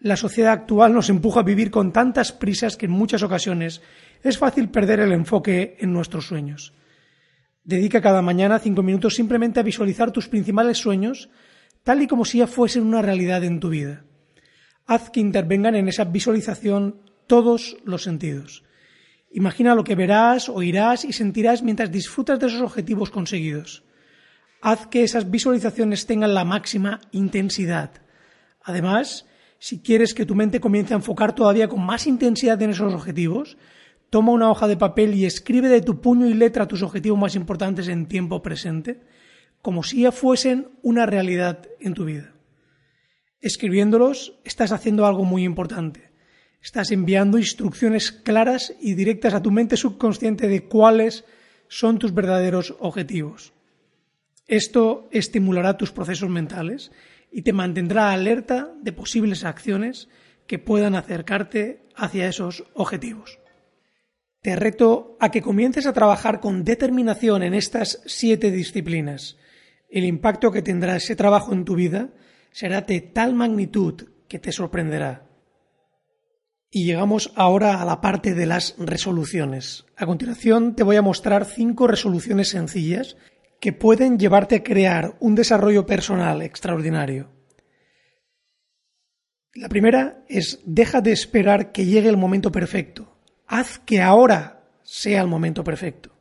La 0.00 0.16
sociedad 0.16 0.52
actual 0.52 0.94
nos 0.94 1.10
empuja 1.10 1.40
a 1.40 1.42
vivir 1.42 1.70
con 1.70 1.92
tantas 1.92 2.32
prisas 2.32 2.78
que 2.78 2.86
en 2.86 2.92
muchas 2.92 3.22
ocasiones 3.22 3.82
es 4.22 4.38
fácil 4.38 4.70
perder 4.70 5.00
el 5.00 5.12
enfoque 5.12 5.76
en 5.80 5.92
nuestros 5.92 6.26
sueños. 6.28 6.72
Dedica 7.62 8.00
cada 8.00 8.22
mañana 8.22 8.58
cinco 8.58 8.82
minutos 8.82 9.14
simplemente 9.14 9.60
a 9.60 9.62
visualizar 9.62 10.12
tus 10.12 10.28
principales 10.28 10.78
sueños 10.78 11.28
tal 11.82 12.00
y 12.00 12.06
como 12.06 12.24
si 12.24 12.38
ya 12.38 12.46
fuesen 12.46 12.84
una 12.84 13.02
realidad 13.02 13.44
en 13.44 13.60
tu 13.60 13.68
vida. 13.68 14.04
Haz 14.86 15.10
que 15.10 15.20
intervengan 15.20 15.74
en 15.74 15.88
esa 15.88 16.04
visualización 16.04 17.02
todos 17.26 17.76
los 17.84 18.04
sentidos. 18.04 18.64
Imagina 19.30 19.74
lo 19.74 19.84
que 19.84 19.94
verás, 19.94 20.48
oirás 20.48 21.04
y 21.04 21.12
sentirás 21.12 21.62
mientras 21.62 21.92
disfrutas 21.92 22.40
de 22.40 22.46
esos 22.46 22.62
objetivos 22.62 23.10
conseguidos. 23.10 23.84
Haz 24.60 24.86
que 24.86 25.04
esas 25.04 25.30
visualizaciones 25.30 26.06
tengan 26.06 26.34
la 26.34 26.44
máxima 26.44 27.00
intensidad. 27.12 27.90
Además, 28.62 29.26
si 29.58 29.80
quieres 29.80 30.14
que 30.14 30.26
tu 30.26 30.34
mente 30.34 30.60
comience 30.60 30.94
a 30.94 30.96
enfocar 30.96 31.34
todavía 31.34 31.68
con 31.68 31.84
más 31.84 32.06
intensidad 32.06 32.60
en 32.62 32.70
esos 32.70 32.92
objetivos, 32.92 33.56
toma 34.10 34.32
una 34.32 34.50
hoja 34.50 34.68
de 34.68 34.76
papel 34.76 35.14
y 35.14 35.24
escribe 35.24 35.68
de 35.68 35.82
tu 35.82 36.00
puño 36.00 36.26
y 36.26 36.34
letra 36.34 36.68
tus 36.68 36.82
objetivos 36.82 37.18
más 37.18 37.34
importantes 37.34 37.88
en 37.88 38.06
tiempo 38.06 38.42
presente, 38.42 39.00
como 39.62 39.82
si 39.82 40.02
ya 40.02 40.12
fuesen 40.12 40.68
una 40.82 41.06
realidad 41.06 41.66
en 41.80 41.94
tu 41.94 42.04
vida. 42.04 42.34
Escribiéndolos, 43.40 44.38
estás 44.44 44.72
haciendo 44.72 45.06
algo 45.06 45.24
muy 45.24 45.44
importante. 45.44 46.12
Estás 46.62 46.90
enviando 46.90 47.38
instrucciones 47.38 48.10
claras 48.10 48.74
y 48.80 48.94
directas 48.94 49.34
a 49.34 49.42
tu 49.42 49.50
mente 49.50 49.76
subconsciente 49.76 50.48
de 50.48 50.64
cuáles 50.64 51.24
son 51.68 51.98
tus 51.98 52.12
verdaderos 52.12 52.74
objetivos. 52.80 53.52
Esto 54.46 55.08
estimulará 55.10 55.76
tus 55.76 55.92
procesos 55.92 56.30
mentales 56.30 56.92
y 57.32 57.42
te 57.42 57.52
mantendrá 57.52 58.12
alerta 58.12 58.72
de 58.80 58.92
posibles 58.92 59.44
acciones 59.44 60.08
que 60.46 60.58
puedan 60.58 60.94
acercarte 60.94 61.88
hacia 61.96 62.28
esos 62.28 62.64
objetivos. 62.74 63.40
Te 64.42 64.54
reto 64.54 65.16
a 65.18 65.32
que 65.32 65.42
comiences 65.42 65.86
a 65.86 65.92
trabajar 65.92 66.38
con 66.40 66.62
determinación 66.62 67.42
en 67.42 67.54
estas 67.54 68.00
siete 68.06 68.52
disciplinas. 68.52 69.36
El 69.90 70.04
impacto 70.04 70.52
que 70.52 70.62
tendrá 70.62 70.94
ese 70.96 71.16
trabajo 71.16 71.52
en 71.52 71.64
tu 71.64 71.74
vida 71.74 72.10
será 72.52 72.82
de 72.82 73.00
tal 73.00 73.34
magnitud 73.34 74.04
que 74.28 74.38
te 74.38 74.52
sorprenderá. 74.52 75.26
Y 76.70 76.84
llegamos 76.84 77.32
ahora 77.34 77.80
a 77.80 77.84
la 77.84 78.00
parte 78.00 78.34
de 78.34 78.46
las 78.46 78.76
resoluciones. 78.78 79.86
A 79.96 80.06
continuación 80.06 80.76
te 80.76 80.84
voy 80.84 80.96
a 80.96 81.02
mostrar 81.02 81.44
cinco 81.44 81.88
resoluciones 81.88 82.50
sencillas 82.50 83.16
que 83.66 83.72
pueden 83.72 84.16
llevarte 84.16 84.54
a 84.54 84.62
crear 84.62 85.16
un 85.18 85.34
desarrollo 85.34 85.84
personal 85.84 86.40
extraordinario. 86.40 87.32
La 89.54 89.68
primera 89.68 90.22
es 90.28 90.60
deja 90.64 91.00
de 91.00 91.10
esperar 91.10 91.72
que 91.72 91.84
llegue 91.84 92.08
el 92.08 92.16
momento 92.16 92.52
perfecto. 92.52 93.18
Haz 93.48 93.80
que 93.80 94.00
ahora 94.00 94.62
sea 94.84 95.20
el 95.20 95.26
momento 95.26 95.64
perfecto. 95.64 96.12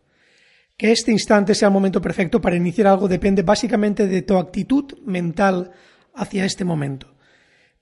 Que 0.76 0.92
este 0.92 1.12
instante 1.12 1.54
sea 1.54 1.68
el 1.68 1.74
momento 1.76 2.02
perfecto 2.02 2.42
para 2.42 2.56
iniciar 2.56 2.88
algo 2.88 3.08
depende 3.08 3.44
básicamente 3.44 4.08
de 4.08 4.24
tu 4.24 4.38
actitud 4.38 4.98
mental 5.06 5.70
hacia 6.16 6.46
este 6.46 6.66
momento. 6.66 7.14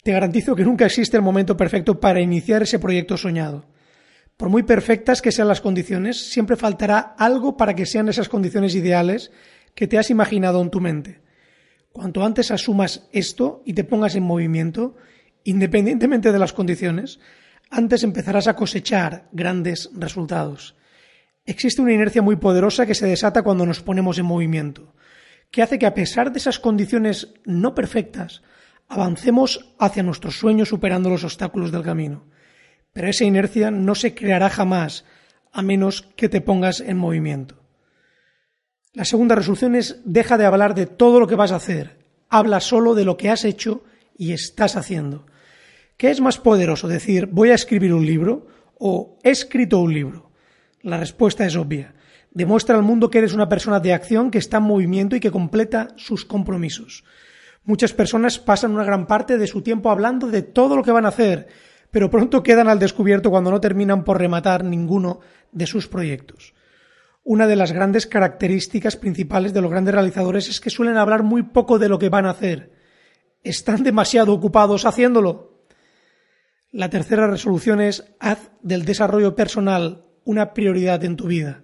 Te 0.03 0.11
garantizo 0.11 0.57
que 0.57 0.65
nunca 0.65 0.87
existe 0.87 1.15
el 1.15 1.23
momento 1.23 1.55
perfecto 1.55 2.01
para 2.01 2.19
iniciar 2.19 2.63
ese 2.63 2.79
proyecto 2.79 3.15
soñado. 3.15 3.65
Por 4.35 4.49
muy 4.49 4.63
perfectas 4.63 5.21
que 5.21 5.31
sean 5.31 5.47
las 5.47 5.61
condiciones, 5.61 6.19
siempre 6.19 6.57
faltará 6.57 7.15
algo 7.17 7.55
para 7.55 7.75
que 7.75 7.85
sean 7.85 8.09
esas 8.09 8.27
condiciones 8.27 8.75
ideales 8.75 9.31
que 9.75 9.87
te 9.87 9.97
has 9.97 10.09
imaginado 10.09 10.61
en 10.61 10.69
tu 10.69 10.79
mente. 10.81 11.21
Cuanto 11.91 12.23
antes 12.23 12.51
asumas 12.51 13.07
esto 13.11 13.61
y 13.65 13.73
te 13.73 13.83
pongas 13.83 14.15
en 14.15 14.23
movimiento, 14.23 14.95
independientemente 15.43 16.31
de 16.31 16.39
las 16.39 16.53
condiciones, 16.53 17.19
antes 17.69 18.03
empezarás 18.03 18.47
a 18.47 18.55
cosechar 18.55 19.27
grandes 19.31 19.89
resultados. 19.93 20.75
Existe 21.45 21.81
una 21.81 21.93
inercia 21.93 22.21
muy 22.21 22.37
poderosa 22.37 22.85
que 22.85 22.95
se 22.95 23.07
desata 23.07 23.43
cuando 23.43 23.65
nos 23.65 23.81
ponemos 23.81 24.17
en 24.17 24.25
movimiento, 24.25 24.93
que 25.51 25.61
hace 25.61 25.77
que 25.77 25.85
a 25.85 25.93
pesar 25.93 26.31
de 26.31 26.39
esas 26.39 26.59
condiciones 26.59 27.33
no 27.45 27.75
perfectas, 27.75 28.41
avancemos 28.87 29.73
hacia 29.79 30.03
nuestros 30.03 30.37
sueños 30.37 30.69
superando 30.69 31.09
los 31.09 31.23
obstáculos 31.23 31.71
del 31.71 31.83
camino. 31.83 32.25
Pero 32.93 33.07
esa 33.07 33.25
inercia 33.25 33.71
no 33.71 33.95
se 33.95 34.13
creará 34.13 34.49
jamás 34.49 35.05
a 35.51 35.61
menos 35.61 36.03
que 36.15 36.29
te 36.29 36.41
pongas 36.41 36.79
en 36.79 36.97
movimiento. 36.97 37.62
La 38.95 39.05
segunda 39.05 39.33
resolución 39.33 39.73
es 39.73 40.01
deja 40.05 40.37
de 40.37 40.45
hablar 40.45 40.75
de 40.75 40.85
todo 40.85 41.19
lo 41.19 41.25
que 41.25 41.33
vas 41.33 41.51
a 41.51 41.55
hacer. 41.55 41.97
Habla 42.29 42.59
solo 42.59 42.93
de 42.93 43.05
lo 43.05 43.17
que 43.17 43.31
has 43.31 43.43
hecho 43.43 43.83
y 44.15 44.33
estás 44.33 44.75
haciendo. 44.75 45.25
¿Qué 45.97 46.11
es 46.11 46.21
más 46.21 46.37
poderoso 46.37 46.87
decir 46.87 47.25
voy 47.25 47.49
a 47.49 47.55
escribir 47.55 47.91
un 47.91 48.05
libro 48.05 48.45
o 48.77 49.17
he 49.23 49.31
escrito 49.31 49.79
un 49.79 49.95
libro? 49.95 50.29
La 50.83 50.97
respuesta 50.97 51.43
es 51.43 51.55
obvia. 51.55 51.95
Demuestra 52.29 52.75
al 52.75 52.83
mundo 52.83 53.09
que 53.09 53.17
eres 53.17 53.33
una 53.33 53.49
persona 53.49 53.79
de 53.79 53.93
acción 53.93 54.29
que 54.29 54.37
está 54.37 54.57
en 54.57 54.63
movimiento 54.63 55.15
y 55.15 55.19
que 55.19 55.31
completa 55.31 55.87
sus 55.95 56.23
compromisos. 56.23 57.03
Muchas 57.63 57.93
personas 57.93 58.37
pasan 58.37 58.73
una 58.73 58.83
gran 58.83 59.07
parte 59.07 59.39
de 59.39 59.47
su 59.47 59.63
tiempo 59.63 59.89
hablando 59.89 60.27
de 60.27 60.43
todo 60.43 60.75
lo 60.75 60.83
que 60.83 60.91
van 60.91 61.05
a 61.05 61.09
hacer, 61.09 61.47
pero 61.89 62.11
pronto 62.11 62.43
quedan 62.43 62.67
al 62.67 62.77
descubierto 62.77 63.31
cuando 63.31 63.49
no 63.49 63.59
terminan 63.59 64.03
por 64.03 64.19
rematar 64.19 64.63
ninguno 64.63 65.19
de 65.51 65.65
sus 65.65 65.87
proyectos. 65.87 66.53
Una 67.25 67.47
de 67.47 67.55
las 67.55 67.71
grandes 67.71 68.05
características 68.05 68.97
principales 68.97 69.53
de 69.53 69.61
los 69.61 69.71
grandes 69.71 69.93
realizadores 69.93 70.49
es 70.49 70.59
que 70.59 70.69
suelen 70.69 70.97
hablar 70.97 71.23
muy 71.23 71.43
poco 71.43 71.79
de 71.79 71.87
lo 71.87 71.97
que 71.97 72.09
van 72.09 72.25
a 72.25 72.31
hacer. 72.31 72.73
Están 73.43 73.83
demasiado 73.83 74.33
ocupados 74.33 74.85
haciéndolo. 74.85 75.63
La 76.71 76.89
tercera 76.89 77.27
resolución 77.27 77.79
es 77.79 78.03
haz 78.19 78.51
del 78.61 78.83
desarrollo 78.83 79.35
personal 79.35 80.05
una 80.25 80.53
prioridad 80.53 81.03
en 81.05 81.15
tu 81.15 81.27
vida. 81.27 81.63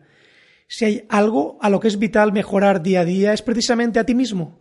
Si 0.68 0.86
hay 0.86 1.06
algo 1.10 1.58
a 1.62 1.70
lo 1.70 1.80
que 1.80 1.90
es 1.90 2.00
vital 2.00 2.32
mejorar 2.32 2.82
día 2.82 3.02
a 3.02 3.06
día 3.06 3.34
es 3.34 3.42
precisamente 3.42 4.00
a 4.00 4.06
ti 4.06 4.16
mismo. 4.16 4.60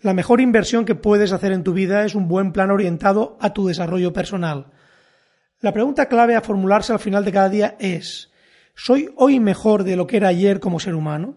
La 0.00 0.14
mejor 0.14 0.40
inversión 0.40 0.84
que 0.84 0.94
puedes 0.94 1.32
hacer 1.32 1.52
en 1.52 1.64
tu 1.64 1.72
vida 1.72 2.04
es 2.04 2.14
un 2.14 2.28
buen 2.28 2.52
plan 2.52 2.70
orientado 2.70 3.36
a 3.40 3.52
tu 3.52 3.66
desarrollo 3.66 4.12
personal. 4.12 4.68
La 5.60 5.72
pregunta 5.72 6.06
clave 6.06 6.36
a 6.36 6.40
formularse 6.40 6.92
al 6.92 7.00
final 7.00 7.24
de 7.24 7.32
cada 7.32 7.48
día 7.48 7.76
es 7.80 8.30
¿Soy 8.80 9.10
hoy 9.16 9.40
mejor 9.40 9.82
de 9.82 9.96
lo 9.96 10.06
que 10.06 10.18
era 10.18 10.28
ayer 10.28 10.60
como 10.60 10.78
ser 10.78 10.94
humano? 10.94 11.34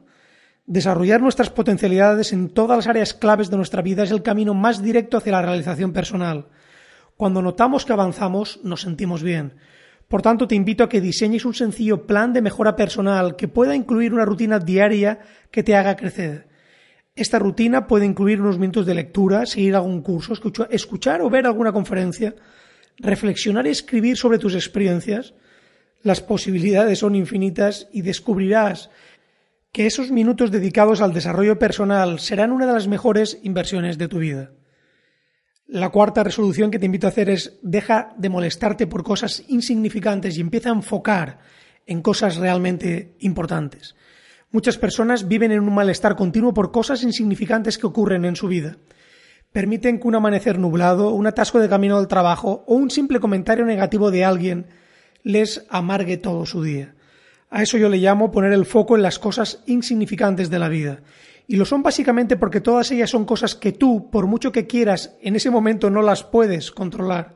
Desarrollar 0.68 1.24
nuestras 1.24 1.50
potencialidades 1.50 2.34
en 2.34 2.50
todas 2.50 2.78
las 2.78 2.88
áreas 2.88 3.16
claves 3.16 3.50
de 3.50 3.58
nuestra 3.58 3.82
vida 3.82 4.04
es 4.04 4.12
el 4.12 4.22
camino 4.22 4.54
más 4.54 4.84
directo 4.84 5.18
hacia 5.18 5.32
la 5.32 5.42
realización 5.42 5.92
personal. 5.92 6.50
Cuando 7.18 7.42
notamos 7.42 7.84
que 7.84 7.94
avanzamos, 7.94 8.60
nos 8.64 8.82
sentimos 8.82 9.24
bien. 9.24 9.56
Por 10.08 10.22
tanto, 10.22 10.48
te 10.48 10.54
invito 10.54 10.84
a 10.84 10.90
que 10.90 11.02
diseñes 11.02 11.44
un 11.44 11.56
sencillo 11.56 12.06
plan 12.06 12.32
de 12.32 12.44
mejora 12.44 12.76
personal 12.76 13.36
que 13.36 13.48
pueda 13.48 13.76
incluir 13.76 14.14
una 14.14 14.24
rutina 14.24 14.60
diaria 14.60 15.22
que 15.50 15.64
te 15.64 15.76
haga 15.76 15.96
crecer. 15.96 16.48
Esta 17.16 17.40
rutina 17.40 17.88
puede 17.88 18.06
incluir 18.06 18.40
unos 18.40 18.60
minutos 18.60 18.86
de 18.86 18.94
lectura, 18.94 19.48
seguir 19.48 19.76
algún 19.76 20.04
curso, 20.04 20.34
escuchar 20.70 21.22
o 21.24 21.30
ver 21.32 21.48
alguna 21.48 21.72
conferencia, 21.72 22.36
reflexionar 23.00 23.66
y 23.66 23.72
escribir 23.72 24.16
sobre 24.16 24.38
tus 24.38 24.54
experiencias, 24.54 25.34
las 26.04 26.22
posibilidades 26.22 27.00
son 27.00 27.16
infinitas 27.16 27.88
y 27.92 28.02
descubrirás 28.02 28.90
que 29.72 29.86
esos 29.86 30.12
minutos 30.12 30.52
dedicados 30.52 31.02
al 31.02 31.14
desarrollo 31.14 31.58
personal 31.58 32.20
serán 32.20 32.52
una 32.52 32.66
de 32.66 32.74
las 32.74 32.88
mejores 32.88 33.40
inversiones 33.44 33.98
de 33.98 34.08
tu 34.08 34.20
vida. 34.20 34.52
La 35.68 35.90
cuarta 35.90 36.24
resolución 36.24 36.70
que 36.70 36.80
te 36.80 36.86
invito 36.86 37.08
a 37.08 37.12
hacer 37.12 37.30
es 37.30 37.58
deja 37.62 38.14
de 38.18 38.28
molestarte 38.28 38.88
por 38.88 39.04
cosas 39.04 39.44
insignificantes 39.48 40.38
y 40.38 40.42
empieza 40.42 40.70
a 40.70 40.74
enfocar 40.74 41.40
en 41.86 42.02
cosas 42.02 42.36
realmente 42.36 43.16
importantes. 43.20 43.96
Muchas 44.52 44.78
personas 44.78 45.30
viven 45.30 45.54
en 45.54 45.62
un 45.62 45.74
malestar 45.74 46.18
continuo 46.18 46.54
por 46.54 46.72
cosas 46.74 47.04
insignificantes 47.04 47.78
que 47.78 47.88
ocurren 47.88 48.26
en 48.26 48.36
su 48.36 48.50
vida. 48.50 48.76
Permiten 49.54 50.00
que 50.00 50.08
un 50.08 50.16
amanecer 50.16 50.60
nublado, 50.60 51.12
un 51.12 51.28
atasco 51.28 51.60
de 51.60 51.70
camino 51.70 51.98
al 51.98 52.10
trabajo 52.10 52.66
o 52.68 52.76
un 52.76 52.90
simple 52.90 53.22
comentario 53.22 53.66
negativo 53.66 54.12
de 54.12 54.26
alguien 54.26 54.68
les 55.24 55.66
amargue 55.70 56.18
todo 56.18 56.46
su 56.46 56.64
día. 56.64 56.96
A 57.50 57.62
eso 57.64 57.78
yo 57.78 57.90
le 57.90 57.98
llamo 57.98 58.32
poner 58.32 58.54
el 58.54 58.66
foco 58.66 58.96
en 58.96 59.02
las 59.02 59.20
cosas 59.20 59.62
insignificantes 59.66 60.50
de 60.50 60.60
la 60.60 60.70
vida. 60.70 61.02
Y 61.48 61.58
lo 61.58 61.66
son 61.66 61.84
básicamente 61.84 62.38
porque 62.38 62.62
todas 62.62 62.92
ellas 62.92 63.10
son 63.10 63.26
cosas 63.26 63.56
que 63.56 63.74
tú, 63.74 64.10
por 64.10 64.26
mucho 64.26 64.54
que 64.54 64.68
quieras, 64.68 65.18
en 65.22 65.36
ese 65.36 65.50
momento 65.50 65.90
no 65.90 66.02
las 66.02 66.24
puedes 66.24 66.72
controlar. 66.72 67.36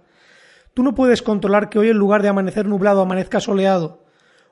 Tú 0.74 0.84
no 0.84 0.96
puedes 0.96 1.22
controlar 1.22 1.70
que 1.70 1.80
hoy 1.80 1.90
en 1.90 1.98
lugar 1.98 2.22
de 2.22 2.30
amanecer 2.30 2.66
nublado 2.66 3.02
amanezca 3.02 3.40
soleado. 3.40 4.06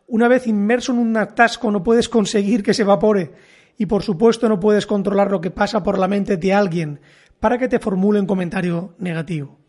Una 0.07 0.27
vez 0.27 0.47
inmerso 0.47 0.91
en 0.91 0.99
un 0.99 1.15
atasco 1.15 1.71
no 1.71 1.81
puedes 1.81 2.09
conseguir 2.09 2.61
que 2.61 2.73
se 2.73 2.81
evapore. 2.81 3.31
Y 3.77 3.85
por 3.85 4.03
supuesto 4.03 4.49
no 4.49 4.59
puedes 4.59 4.85
controlar 4.85 5.31
lo 5.31 5.41
que 5.41 5.49
pasa 5.49 5.81
por 5.81 5.97
la 5.97 6.07
mente 6.07 6.37
de 6.37 6.53
alguien 6.53 6.99
para 7.39 7.57
que 7.57 7.67
te 7.67 7.79
formule 7.79 8.19
un 8.19 8.27
comentario 8.27 8.95
negativo. 8.99 9.59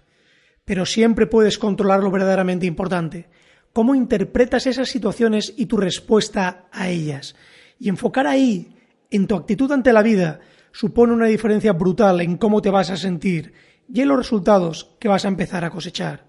Pero 0.64 0.86
siempre 0.86 1.26
puedes 1.26 1.58
controlar 1.58 2.02
lo 2.02 2.10
verdaderamente 2.10 2.66
importante, 2.66 3.28
cómo 3.74 3.94
interpretas 3.94 4.66
esas 4.66 4.88
situaciones 4.88 5.52
y 5.56 5.66
tu 5.66 5.76
respuesta 5.76 6.68
a 6.72 6.88
ellas. 6.88 7.34
Y 7.78 7.90
enfocar 7.90 8.26
ahí, 8.26 8.76
en 9.10 9.26
tu 9.26 9.34
actitud 9.34 9.70
ante 9.72 9.92
la 9.92 10.02
vida, 10.02 10.40
supone 10.72 11.12
una 11.12 11.26
diferencia 11.26 11.72
brutal 11.72 12.20
en 12.20 12.38
cómo 12.38 12.62
te 12.62 12.70
vas 12.70 12.90
a 12.90 12.96
sentir 12.96 13.52
y 13.92 14.00
en 14.00 14.08
los 14.08 14.16
resultados 14.16 14.96
que 14.98 15.08
vas 15.08 15.24
a 15.24 15.28
empezar 15.28 15.64
a 15.64 15.70
cosechar. 15.70 16.24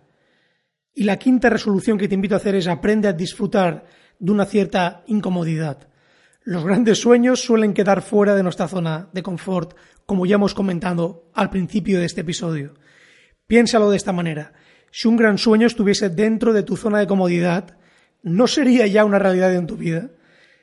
Y 0.93 1.03
la 1.03 1.17
quinta 1.17 1.49
resolución 1.49 1.99
que 1.99 2.07
te 2.07 2.15
invito 2.15 2.33
a 2.33 2.37
hacer 2.37 2.55
es 2.55 2.67
aprende 2.67 3.07
a 3.07 3.13
disfrutar 3.13 3.85
de 4.17 4.31
una 4.31 4.45
cierta 4.45 5.03
incomodidad. 5.07 5.87
Los 6.43 6.65
grandes 6.65 6.99
sueños 6.99 7.43
suelen 7.43 7.73
quedar 7.73 8.01
fuera 8.01 8.35
de 8.35 8.43
nuestra 8.43 8.67
zona 8.67 9.09
de 9.13 9.21
confort, 9.21 9.75
como 10.07 10.25
ya 10.25 10.35
hemos 10.35 10.55
comentado 10.55 11.29
al 11.35 11.51
principio 11.51 11.99
de 11.99 12.05
este 12.05 12.21
episodio. 12.21 12.73
Piénsalo 13.45 13.91
de 13.91 13.97
esta 13.97 14.13
manera. 14.13 14.53
Si 14.97 15.09
un 15.09 15.17
gran 15.17 15.37
sueño 15.37 15.67
estuviese 15.67 16.07
dentro 16.07 16.53
de 16.53 16.63
tu 16.63 16.77
zona 16.77 16.99
de 16.99 17.05
comodidad, 17.05 17.75
¿no 18.23 18.47
sería 18.47 18.87
ya 18.87 19.03
una 19.03 19.19
realidad 19.19 19.53
en 19.53 19.67
tu 19.67 19.75
vida? 19.75 20.11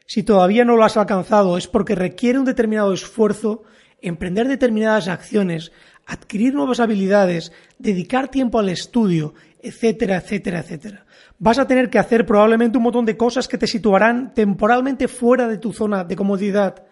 Si 0.07 0.23
todavía 0.23 0.65
no 0.65 0.75
lo 0.75 0.85
has 0.85 0.97
alcanzado 0.97 1.59
es 1.59 1.67
porque 1.67 1.95
requiere 1.95 2.39
un 2.39 2.47
determinado 2.47 2.95
esfuerzo, 2.95 3.65
emprender 4.01 4.49
determinadas 4.49 5.09
acciones, 5.09 5.71
adquirir 6.07 6.55
nuevas 6.55 6.81
habilidades, 6.81 7.53
dedicar 7.79 8.29
tiempo 8.29 8.59
al 8.59 8.71
estudio, 8.71 9.35
etcétera, 9.61 10.17
etcétera, 10.17 10.61
etcétera. 10.61 11.05
Vas 11.39 11.59
a 11.59 11.67
tener 11.67 11.91
que 11.91 11.99
hacer 11.99 12.25
probablemente 12.25 12.79
un 12.79 12.85
montón 12.85 13.05
de 13.05 13.19
cosas 13.19 13.47
que 13.47 13.59
te 13.59 13.67
situarán 13.67 14.33
temporalmente 14.33 15.09
fuera 15.09 15.47
de 15.47 15.59
tu 15.59 15.75
zona 15.75 16.05
de 16.05 16.17
comodidad, 16.17 16.87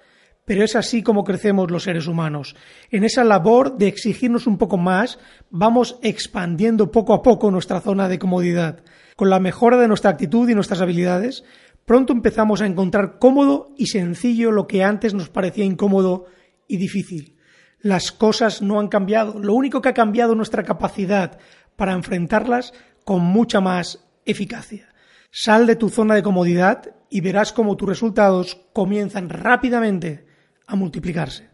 pero 0.50 0.64
es 0.64 0.74
así 0.74 1.04
como 1.04 1.22
crecemos 1.22 1.70
los 1.70 1.84
seres 1.84 2.08
humanos. 2.08 2.56
En 2.90 3.04
esa 3.04 3.22
labor 3.22 3.78
de 3.78 3.86
exigirnos 3.86 4.48
un 4.48 4.58
poco 4.58 4.78
más, 4.78 5.20
vamos 5.48 6.00
expandiendo 6.02 6.90
poco 6.90 7.14
a 7.14 7.22
poco 7.22 7.52
nuestra 7.52 7.80
zona 7.80 8.08
de 8.08 8.18
comodidad. 8.18 8.82
Con 9.14 9.30
la 9.30 9.38
mejora 9.38 9.76
de 9.76 9.86
nuestra 9.86 10.10
actitud 10.10 10.48
y 10.48 10.56
nuestras 10.56 10.80
habilidades, 10.80 11.44
pronto 11.84 12.12
empezamos 12.12 12.62
a 12.62 12.66
encontrar 12.66 13.20
cómodo 13.20 13.72
y 13.76 13.86
sencillo 13.86 14.50
lo 14.50 14.66
que 14.66 14.82
antes 14.82 15.14
nos 15.14 15.28
parecía 15.28 15.64
incómodo 15.64 16.26
y 16.66 16.78
difícil. 16.78 17.36
Las 17.78 18.10
cosas 18.10 18.60
no 18.60 18.80
han 18.80 18.88
cambiado, 18.88 19.38
lo 19.38 19.54
único 19.54 19.80
que 19.80 19.90
ha 19.90 19.94
cambiado 19.94 20.32
es 20.32 20.36
nuestra 20.36 20.64
capacidad 20.64 21.38
para 21.76 21.92
enfrentarlas 21.92 22.74
con 23.04 23.22
mucha 23.22 23.60
más 23.60 24.04
eficacia. 24.24 24.88
Sal 25.30 25.68
de 25.68 25.76
tu 25.76 25.90
zona 25.90 26.16
de 26.16 26.24
comodidad 26.24 26.92
y 27.08 27.20
verás 27.20 27.52
cómo 27.52 27.76
tus 27.76 27.88
resultados 27.88 28.60
comienzan 28.72 29.28
rápidamente 29.28 30.28
a 30.70 30.76
multiplicarse. 30.76 31.50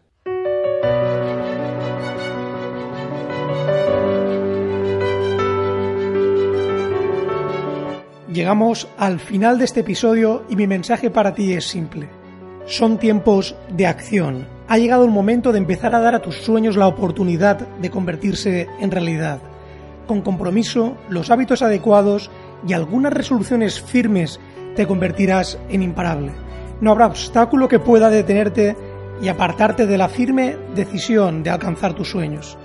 Llegamos 8.31 8.87
al 8.99 9.19
final 9.19 9.57
de 9.57 9.65
este 9.65 9.79
episodio 9.79 10.43
y 10.47 10.55
mi 10.55 10.67
mensaje 10.67 11.09
para 11.09 11.33
ti 11.33 11.53
es 11.53 11.65
simple. 11.65 12.07
Son 12.67 12.99
tiempos 12.99 13.55
de 13.69 13.87
acción. 13.87 14.47
Ha 14.67 14.77
llegado 14.77 15.05
el 15.05 15.11
momento 15.11 15.51
de 15.51 15.57
empezar 15.57 15.95
a 15.95 16.01
dar 16.01 16.13
a 16.13 16.21
tus 16.21 16.35
sueños 16.35 16.77
la 16.77 16.87
oportunidad 16.87 17.67
de 17.79 17.89
convertirse 17.89 18.67
en 18.79 18.91
realidad. 18.91 19.39
Con 20.05 20.21
compromiso, 20.21 20.95
los 21.09 21.31
hábitos 21.31 21.63
adecuados 21.63 22.29
y 22.67 22.73
algunas 22.73 23.11
resoluciones 23.11 23.81
firmes 23.81 24.39
te 24.75 24.85
convertirás 24.85 25.57
en 25.69 25.81
imparable. 25.81 26.31
No 26.79 26.91
habrá 26.91 27.07
obstáculo 27.07 27.67
que 27.67 27.79
pueda 27.79 28.11
detenerte 28.11 28.75
y 29.21 29.27
apartarte 29.27 29.85
de 29.85 29.97
la 29.97 30.09
firme 30.09 30.57
decisión 30.75 31.43
de 31.43 31.49
alcanzar 31.49 31.93
tus 31.93 32.09
sueños. 32.09 32.57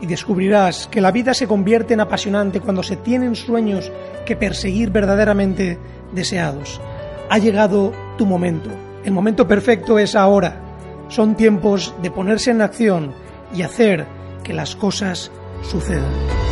Y 0.00 0.06
descubrirás 0.06 0.88
que 0.88 1.00
la 1.00 1.12
vida 1.12 1.32
se 1.32 1.46
convierte 1.46 1.94
en 1.94 2.00
apasionante 2.00 2.60
cuando 2.60 2.82
se 2.82 2.96
tienen 2.96 3.36
sueños 3.36 3.90
que 4.26 4.36
perseguir 4.36 4.90
verdaderamente 4.90 5.78
deseados. 6.12 6.80
Ha 7.30 7.38
llegado 7.38 7.92
tu 8.18 8.26
momento. 8.26 8.70
El 9.04 9.12
momento 9.12 9.46
perfecto 9.46 9.98
es 9.98 10.14
ahora. 10.14 10.60
Son 11.08 11.36
tiempos 11.36 11.94
de 12.02 12.10
ponerse 12.10 12.50
en 12.50 12.62
acción 12.62 13.12
y 13.54 13.62
hacer 13.62 14.06
que 14.42 14.52
las 14.52 14.74
cosas 14.74 15.30
sucedan. 15.62 16.51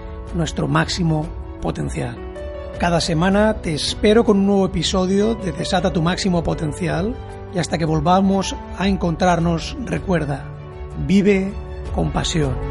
nuestro 0.33 0.67
máximo 0.67 1.27
potencial. 1.61 2.17
Cada 2.79 2.99
semana 2.99 3.61
te 3.61 3.73
espero 3.73 4.23
con 4.23 4.39
un 4.39 4.47
nuevo 4.47 4.65
episodio 4.65 5.35
de 5.35 5.51
Desata 5.51 5.93
tu 5.93 6.01
máximo 6.01 6.43
potencial 6.43 7.15
y 7.53 7.59
hasta 7.59 7.77
que 7.77 7.85
volvamos 7.85 8.55
a 8.77 8.87
encontrarnos 8.87 9.77
recuerda, 9.85 10.45
vive 11.05 11.53
con 11.93 12.11
pasión. 12.11 12.70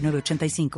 906985. 0.00 0.70